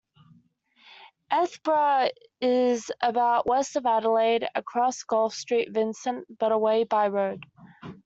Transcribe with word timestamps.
Edithburgh 1.31 2.09
is 2.41 2.89
about 3.03 3.45
west 3.45 3.75
of 3.75 3.85
Adelaide 3.85 4.47
across 4.55 5.03
Gulf 5.03 5.35
St 5.35 5.71
Vincent, 5.71 6.39
but 6.39 6.51
away 6.51 6.85
by 6.85 7.07
road. 7.09 7.45